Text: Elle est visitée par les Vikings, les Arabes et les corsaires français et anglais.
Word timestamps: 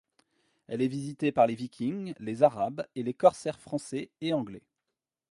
Elle 0.67 0.81
est 0.81 0.87
visitée 0.87 1.31
par 1.31 1.45
les 1.45 1.53
Vikings, 1.53 2.15
les 2.19 2.41
Arabes 2.41 2.87
et 2.95 3.03
les 3.03 3.13
corsaires 3.13 3.59
français 3.59 4.09
et 4.19 4.33
anglais. 4.33 4.63